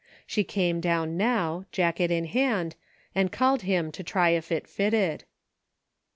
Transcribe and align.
She 0.25 0.43
came 0.43 0.81
down 0.81 1.15
now, 1.15 1.65
jacket 1.71 2.09
in 2.09 2.25
hand, 2.25 2.75
and 3.13 3.31
called 3.31 3.61
him 3.61 3.91
to 3.91 4.01
try 4.03 4.29
if 4.31 4.51
it 4.51 4.65
fitted. 4.67 5.25